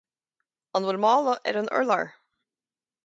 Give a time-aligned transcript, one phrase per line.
[0.79, 2.05] An bhfuil mála ar an urlár